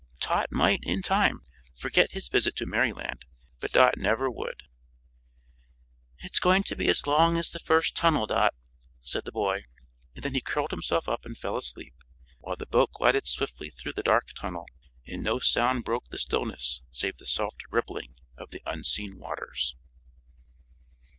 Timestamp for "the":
7.51-7.59, 9.25-9.31, 12.55-12.65, 13.93-14.01, 16.09-16.17, 17.17-17.27, 18.49-18.63